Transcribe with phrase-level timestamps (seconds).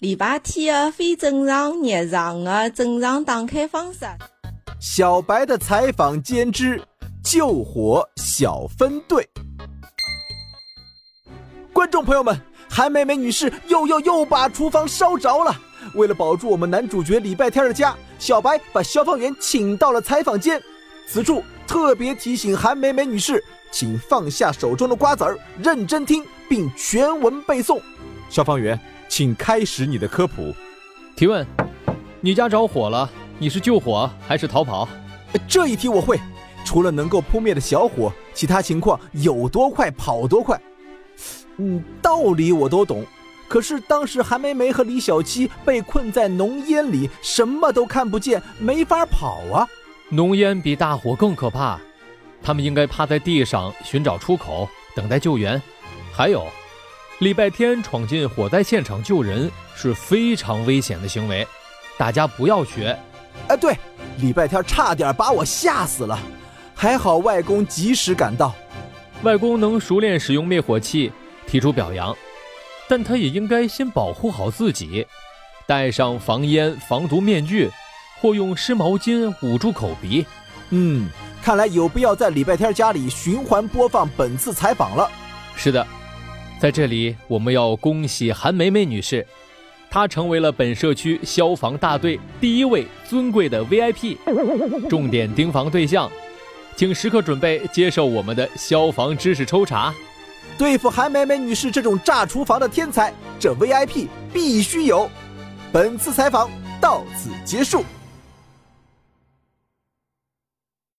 [0.00, 4.00] 礼拜天的非正常日常的正常打开方式。
[4.78, 6.78] 小白的采访兼之
[7.24, 9.26] 救火小分队。
[11.72, 12.38] 观众朋友们，
[12.68, 15.56] 韩美美女士又又又把厨房烧着了。
[15.94, 20.62] 为了保住我们男主角礼拜天的家，小白把消防员请到了采访间。
[21.08, 23.42] 此处特别提醒韩美美女士，
[23.72, 27.80] 请放下手中的瓜子儿，认真听并全文背诵。
[28.28, 28.78] 消防员。
[29.08, 30.54] 请开始你的科普。
[31.14, 31.46] 提问：
[32.20, 34.88] 你家着火了，你是救火还是逃跑？
[35.46, 36.18] 这一题我会。
[36.64, 40.60] 除了能够扑灭的小火，其他情况有多快跑多快。
[41.58, 43.06] 嗯，道理我都懂。
[43.46, 49.68] 可是当时韩梅梅和李小七被困在浓烟里，什么都看不见，没法跑啊。
[50.08, 51.78] 浓烟比大火更可怕，
[52.42, 55.62] 他们应该趴在地上寻找出口，等待救援。
[56.12, 56.44] 还有。
[57.20, 61.46] 礼拜天闯进火灾现场救人是非常危险的行为，
[61.96, 62.96] 大家不要学。
[63.48, 63.74] 哎，对，
[64.18, 66.18] 礼拜天差点把我吓死了，
[66.74, 68.54] 还好外公及时赶到。
[69.22, 71.10] 外公能熟练使用灭火器，
[71.46, 72.14] 提出表扬，
[72.86, 75.06] 但他也应该先保护好自己，
[75.66, 77.70] 戴上防烟防毒面具，
[78.20, 80.26] 或用湿毛巾捂住口鼻。
[80.68, 81.08] 嗯，
[81.42, 85.10] 看来有必要在礼拜天家里循环播放本次采访了。
[85.56, 85.86] 是的。
[86.58, 89.26] 在这里，我们要恭喜韩梅梅女士，
[89.90, 94.16] 她成为了本社区消防大队第一位尊贵的 VIP，
[94.88, 96.10] 重点盯防对象，
[96.74, 99.94] 请时刻准备接受我们的消防知识抽查。
[100.56, 105.10] 对付韩梅梅女士这种炸厨房的天才，这 VIP 必须有。
[105.70, 106.48] 本次采访
[106.80, 107.84] 到此结束。